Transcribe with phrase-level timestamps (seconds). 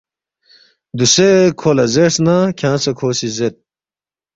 [0.97, 1.29] دوسے
[1.59, 3.55] کھو لہ زیرس نہ کھیانگ سہ کھو سی زید